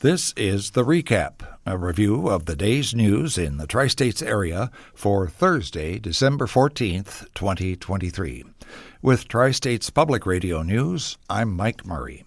[0.00, 4.70] This is the recap, a review of the day's news in the Tri States area
[4.94, 8.44] for Thursday, December 14th, 2023.
[9.02, 12.24] With Tri States Public Radio News, I'm Mike Murray.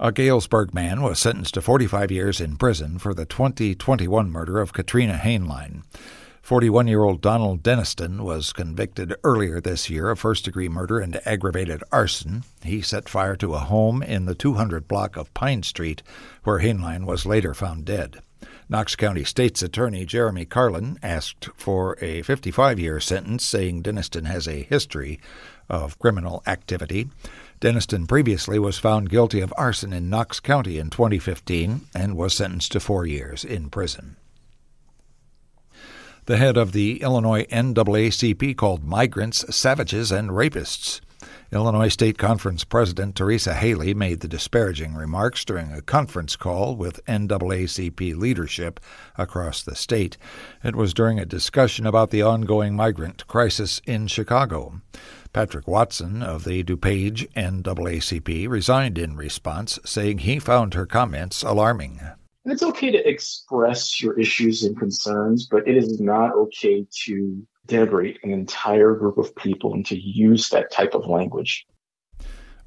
[0.00, 4.72] A Galesburg man was sentenced to 45 years in prison for the 2021 murder of
[4.72, 5.84] Katrina Hainline.
[6.50, 11.20] 41 year old Donald Denniston was convicted earlier this year of first degree murder and
[11.24, 12.42] aggravated arson.
[12.64, 16.02] He set fire to a home in the 200 block of Pine Street,
[16.42, 18.18] where Hainline was later found dead.
[18.68, 24.48] Knox County State's Attorney Jeremy Karlin asked for a 55 year sentence, saying Denniston has
[24.48, 25.20] a history
[25.68, 27.08] of criminal activity.
[27.60, 32.72] Denniston previously was found guilty of arson in Knox County in 2015 and was sentenced
[32.72, 34.16] to four years in prison.
[36.26, 41.00] The head of the Illinois NAACP called migrants savages and rapists.
[41.52, 47.04] Illinois State Conference President Teresa Haley made the disparaging remarks during a conference call with
[47.06, 48.78] NAACP leadership
[49.18, 50.16] across the state.
[50.62, 54.80] It was during a discussion about the ongoing migrant crisis in Chicago.
[55.32, 62.00] Patrick Watson of the DuPage NAACP resigned in response, saying he found her comments alarming.
[62.44, 67.46] And it's okay to express your issues and concerns, but it is not okay to
[67.68, 71.66] denigrate an entire group of people and to use that type of language.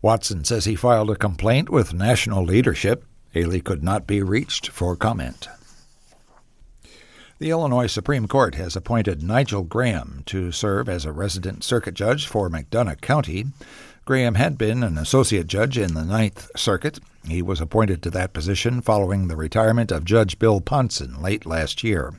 [0.02, 3.04] Watson says he filed a complaint with national leadership.
[3.32, 5.48] Haley could not be reached for comment.
[7.40, 12.28] The Illinois Supreme Court has appointed Nigel Graham to serve as a resident circuit judge
[12.28, 13.48] for McDonough County.
[14.06, 17.00] Graham had been an associate judge in the Ninth Circuit.
[17.28, 21.84] He was appointed to that position following the retirement of Judge Bill Ponson late last
[21.84, 22.14] year.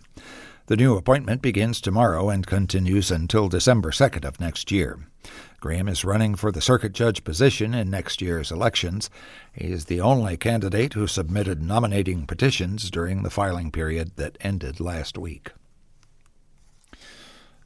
[0.66, 4.98] The new appointment begins tomorrow and continues until December 2nd of next year.
[5.60, 9.10] Graham is running for the circuit judge position in next year's elections.
[9.52, 14.80] He is the only candidate who submitted nominating petitions during the filing period that ended
[14.80, 15.52] last week.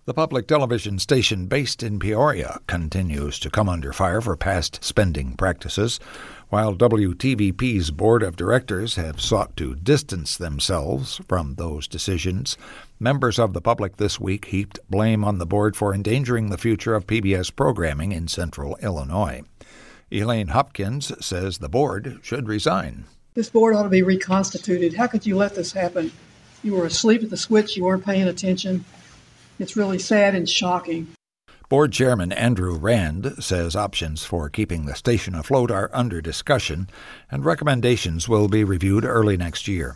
[0.08, 5.36] The public television station based in Peoria continues to come under fire for past spending
[5.36, 6.00] practices,
[6.48, 12.56] while WTVP's board of directors have sought to distance themselves from those decisions.
[12.98, 16.94] Members of the public this week heaped blame on the board for endangering the future
[16.94, 19.42] of PBS programming in central Illinois.
[20.10, 23.04] Elaine Hopkins says the board should resign.
[23.34, 24.94] This board ought to be reconstituted.
[24.94, 26.12] How could you let this happen?
[26.62, 28.86] You were asleep at the switch, you weren't paying attention.
[29.58, 31.08] It's really sad and shocking.
[31.68, 36.88] Board Chairman Andrew Rand says options for keeping the station afloat are under discussion
[37.30, 39.94] and recommendations will be reviewed early next year.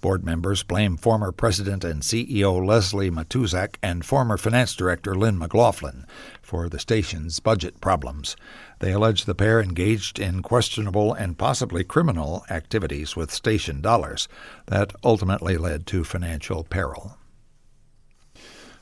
[0.00, 6.06] Board members blame former President and CEO Leslie Matuszak and former Finance Director Lynn McLaughlin
[6.40, 8.34] for the station's budget problems.
[8.78, 14.26] They allege the pair engaged in questionable and possibly criminal activities with station dollars
[14.68, 17.18] that ultimately led to financial peril.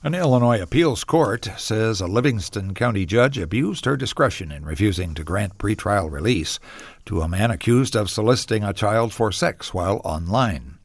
[0.01, 5.25] An Illinois appeals court says a Livingston County judge abused her discretion in refusing to
[5.25, 6.61] grant pretrial release
[7.07, 10.79] to a man accused of soliciting a child for sex while online.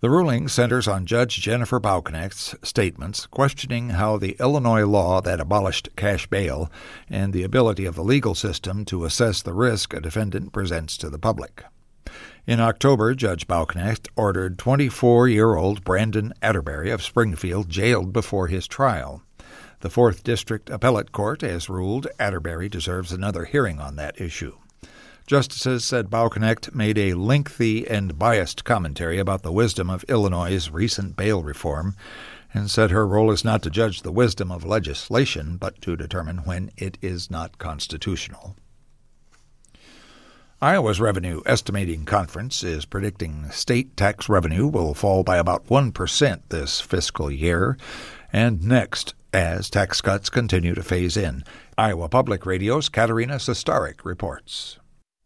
[0.00, 5.88] The ruling centers on Judge Jennifer Bauknecht's statements questioning how the Illinois law that abolished
[5.96, 6.70] cash bail
[7.08, 11.08] and the ability of the legal system to assess the risk a defendant presents to
[11.08, 11.64] the public.
[12.46, 18.66] In October, Judge Bauknecht ordered 24 year old Brandon Atterbury of Springfield jailed before his
[18.66, 19.22] trial.
[19.80, 24.56] The 4th District Appellate Court has ruled Atterbury deserves another hearing on that issue.
[25.26, 31.16] Justices said Bauknecht made a lengthy and biased commentary about the wisdom of Illinois' recent
[31.16, 31.94] bail reform
[32.54, 36.38] and said her role is not to judge the wisdom of legislation, but to determine
[36.38, 38.56] when it is not constitutional.
[40.62, 46.82] Iowa's Revenue Estimating Conference is predicting state tax revenue will fall by about 1% this
[46.82, 47.78] fiscal year
[48.30, 51.44] and next as tax cuts continue to phase in.
[51.78, 54.79] Iowa Public Radio's Katarina Sostaric reports.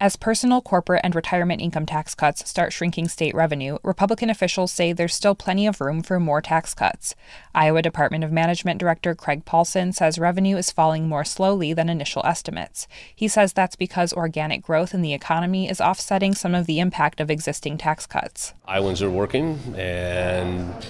[0.04, 4.92] As personal, corporate, and retirement income tax cuts start shrinking state revenue, Republican officials say
[4.92, 7.14] there's still plenty of room for more tax cuts.
[7.54, 12.20] Iowa Department of Management Director Kraig Paulsen says revenue is falling more slowly than initial
[12.26, 12.86] estimates.
[13.16, 17.18] He says that's because organic growth in the economy is offsetting some of the impact
[17.18, 18.52] of existing tax cuts.
[18.68, 20.84] Iowans are working and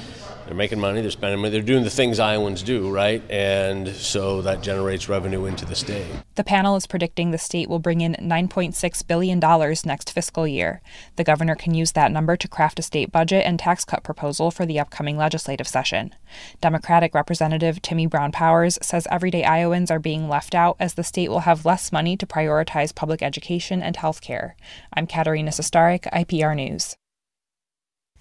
[0.46, 3.22] they're making money, they're spending money, they're doing the things Iowans do, right?
[3.30, 6.06] And so that generates revenue into the state.
[6.34, 9.38] The panel is predicting the state will bring in $9.6 billion
[9.84, 10.82] next fiscal year.
[11.16, 14.50] The governor can use that number to craft a state budget and tax cut proposal
[14.50, 16.14] for the upcoming legislative session.
[16.60, 21.40] Democratic Representative Timi Brown-Powers says everyday Iowans are being left out as the state will
[21.40, 24.56] have less money to prioritize public education and health care.
[24.92, 26.96] I'm Katarina Sostaric, IPR News.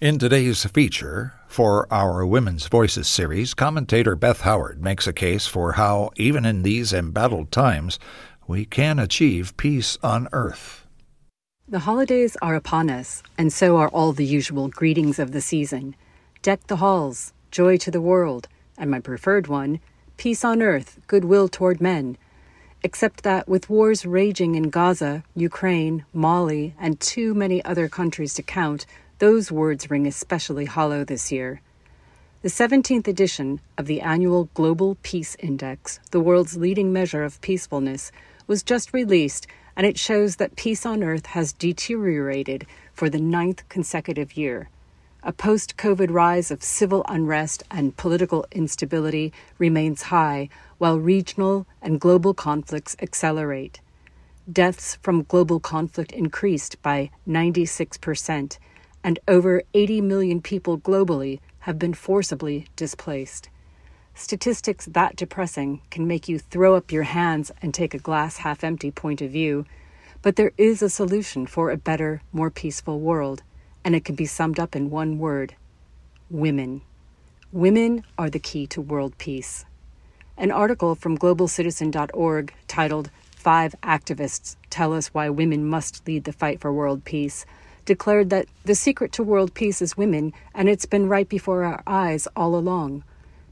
[0.00, 5.72] In today's feature, for our Women's Voices series, commentator Beth Howard makes a case for
[5.72, 8.00] how, even in these embattled times,
[8.48, 10.84] we can achieve peace on earth.
[11.68, 15.94] The holidays are upon us, and so are all the usual greetings of the season.
[16.42, 19.80] Deck the halls, joy to the world, and my preferred one,
[20.18, 22.18] peace on earth, goodwill toward men.
[22.82, 28.42] Except that with wars raging in Gaza, Ukraine, Mali, and too many other countries to
[28.42, 28.84] count,
[29.18, 31.60] those words ring especially hollow this year.
[32.42, 38.12] The 17th edition of the annual Global Peace Index, the world's leading measure of peacefulness,
[38.46, 39.46] was just released,
[39.76, 44.68] and it shows that peace on earth has deteriorated for the ninth consecutive year.
[45.22, 51.98] A post COVID rise of civil unrest and political instability remains high, while regional and
[51.98, 53.80] global conflicts accelerate.
[54.52, 58.58] Deaths from global conflict increased by 96%,
[59.04, 63.50] and over 80 million people globally have been forcibly displaced.
[64.14, 68.64] Statistics that depressing can make you throw up your hands and take a glass half
[68.64, 69.66] empty point of view,
[70.22, 73.42] but there is a solution for a better, more peaceful world,
[73.84, 75.54] and it can be summed up in one word
[76.30, 76.80] women.
[77.52, 79.66] Women are the key to world peace.
[80.38, 86.60] An article from globalcitizen.org titled Five Activists Tell Us Why Women Must Lead the Fight
[86.60, 87.44] for World Peace
[87.84, 91.82] declared that the secret to world peace is women, and it's been right before our
[91.86, 93.04] eyes all along.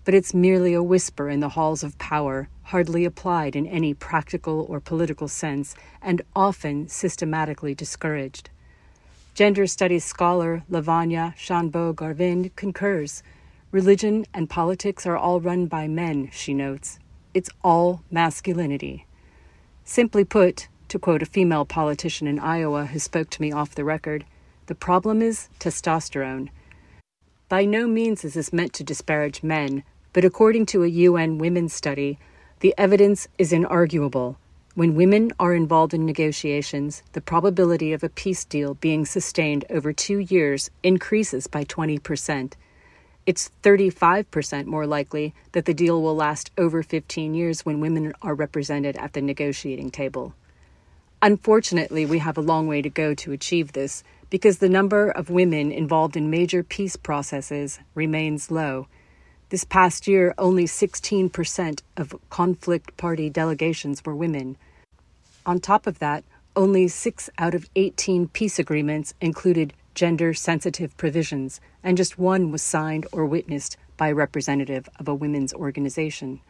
[0.05, 4.67] But it's merely a whisper in the halls of power, hardly applied in any practical
[4.69, 8.51] or political sense, and often systematically discouraged.
[9.35, 13.23] Gender studies scholar Lavanya Shanbhogue Arvind concurs.
[13.71, 16.99] Religion and politics are all run by men, she notes.
[17.33, 19.07] It's all masculinity.
[19.85, 23.83] Simply put, to quote a female politician in Iowa who spoke to me off the
[23.83, 24.27] record,
[24.67, 26.51] the problem is testosterone.
[27.49, 31.73] By no means is this meant to disparage men, but according to a UN women's
[31.73, 32.19] study,
[32.61, 34.37] the evidence is inarguable.
[34.75, 39.95] When women are involved in negotiations, the probability of a peace deal being sustained over
[39.95, 42.53] two years increases by 20%.
[43.25, 48.35] It's 35% more likely that the deal will last over 15 years when women are
[48.35, 50.35] represented at the negotiating table.
[51.25, 55.31] Unfortunately, we have a long way to go to achieve this because the number of
[55.31, 58.89] women involved in major peace processes remains low.
[59.51, 64.57] This past year, only 16% of conflict party delegations were women.
[65.47, 66.25] On top of that,
[66.57, 72.63] only 6 out of 18 peace agreements included gender sensitive provisions, and just one was
[72.63, 76.41] signed or witnessed by a representative of a women's organization.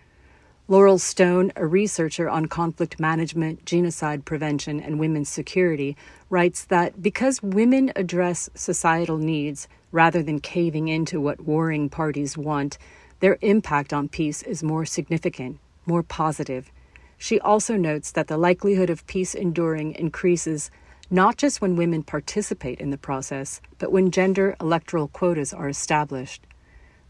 [0.69, 5.97] Laurel Stone, a researcher on conflict management, genocide prevention, and women's security,
[6.31, 12.79] writes that because women address societal needs rather than caving into what warring parties want,
[13.19, 16.70] their impact on peace is more significant, more positive.
[17.19, 20.70] She also notes that the likelihood of peace enduring increases
[21.11, 26.47] not just when women participate in the process, but when gender electoral quotas are established.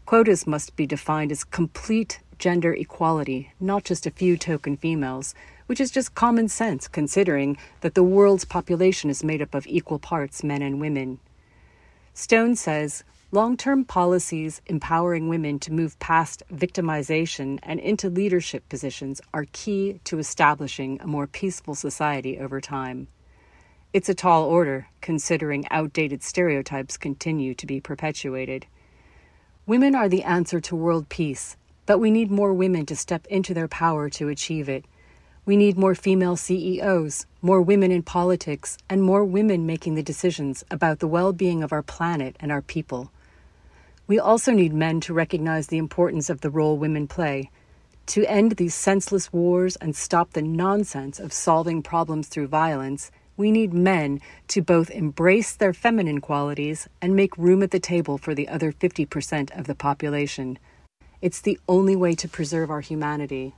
[0.05, 5.33] Quotas must be defined as complete gender equality, not just a few token females,
[5.67, 9.99] which is just common sense considering that the world's population is made up of equal
[9.99, 11.19] parts men and women.
[12.13, 19.21] Stone says long term policies empowering women to move past victimization and into leadership positions
[19.33, 23.07] are key to establishing a more peaceful society over time.
[23.93, 28.67] It's a tall order, considering outdated stereotypes continue to be perpetuated.
[29.65, 31.55] Women are the answer to world peace,
[31.85, 34.83] but we need more women to step into their power to achieve it.
[35.45, 40.65] We need more female CEOs, more women in politics, and more women making the decisions
[40.69, 43.09] about the well being of our planet and our people.
[44.05, 47.49] We also need men to recognize the importance of the role women play,
[48.07, 53.11] to end these senseless wars and stop the nonsense of solving problems through violence.
[53.35, 58.17] We need men to both embrace their feminine qualities and make room at the table
[58.17, 60.59] for the other 50% of the population.
[61.21, 63.55] It's the only way to preserve our humanity.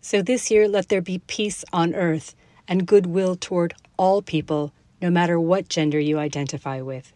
[0.00, 2.34] So this year, let there be peace on earth
[2.68, 7.12] and goodwill toward all people, no matter what gender you identify with.